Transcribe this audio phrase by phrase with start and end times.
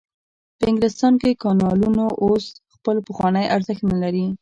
[0.57, 4.25] په انګلستان کې کانالونو اوس خپل پخوانی ارزښت نلري.